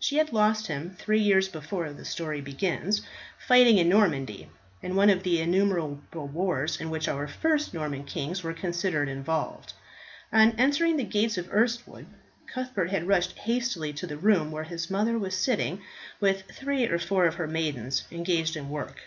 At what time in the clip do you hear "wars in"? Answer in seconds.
6.28-6.88